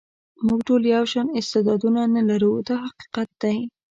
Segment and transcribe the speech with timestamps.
[0.45, 3.57] موږ ټول یو شان استعدادونه نه لرو دا حقیقت دی.